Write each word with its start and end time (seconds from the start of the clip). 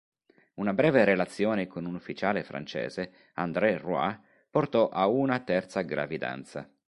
Una 0.55 0.73
breve 0.73 1.05
relazione 1.05 1.67
con 1.67 1.85
un 1.85 1.93
ufficiale 1.93 2.43
francese, 2.43 3.11
André 3.35 3.77
Roy, 3.77 4.17
portò 4.49 4.89
a 4.89 5.05
una 5.05 5.39
terza 5.41 5.81
gravidanza. 5.81 6.67